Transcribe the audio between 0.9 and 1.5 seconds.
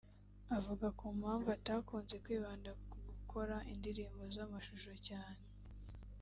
ku mpamvu